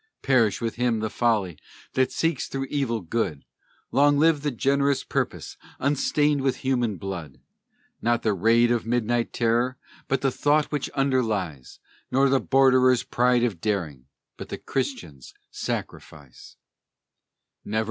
[0.23, 1.59] Perish with him the folly
[1.93, 3.45] that seeks through evil good!
[3.91, 7.39] Long live the generous purpose unstained with human blood!
[8.01, 9.77] Not the raid of midnight terror,
[10.07, 11.77] but the thought which underlies;
[12.09, 16.55] Not the borderer's pride of daring, but the Christian's sacrifice.